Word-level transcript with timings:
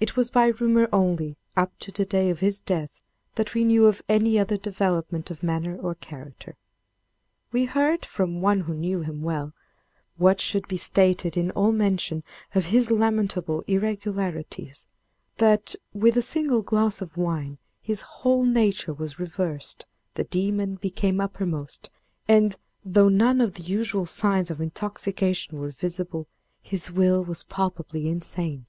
It 0.00 0.16
was 0.16 0.30
by 0.32 0.48
rumor 0.48 0.88
only, 0.92 1.36
up 1.56 1.78
to 1.78 1.92
the 1.92 2.04
day 2.04 2.28
of 2.28 2.40
his 2.40 2.60
death, 2.60 3.00
that 3.36 3.54
we 3.54 3.62
knew 3.64 3.86
of 3.86 4.02
any 4.08 4.36
other 4.36 4.56
development 4.56 5.30
of 5.30 5.44
manner 5.44 5.76
or 5.76 5.94
character. 5.94 6.56
We 7.52 7.66
heard, 7.66 8.04
from 8.04 8.40
one 8.40 8.62
who 8.62 8.74
knew 8.74 9.02
him 9.02 9.22
well 9.22 9.52
(what 10.16 10.40
should 10.40 10.66
be 10.66 10.76
stated 10.76 11.36
in 11.36 11.52
all 11.52 11.70
mention 11.70 12.24
of 12.52 12.64
his 12.74 12.90
lamentable 12.90 13.62
irregularities), 13.68 14.88
that, 15.36 15.76
with 15.94 16.16
a 16.16 16.20
single 16.20 16.62
glass 16.62 17.00
of 17.00 17.16
wine, 17.16 17.58
his 17.80 18.00
whole 18.00 18.44
nature 18.44 18.92
was 18.92 19.20
reversed, 19.20 19.86
the 20.14 20.24
demon 20.24 20.74
became 20.82 21.20
uppermost, 21.20 21.90
and, 22.26 22.56
though 22.84 23.08
none 23.08 23.40
of 23.40 23.54
the 23.54 23.62
usual 23.62 24.04
signs 24.06 24.50
of 24.50 24.60
intoxication 24.60 25.60
were 25.60 25.70
visible, 25.70 26.26
his 26.60 26.90
will 26.90 27.22
was 27.22 27.44
palpably 27.44 28.08
insane. 28.08 28.66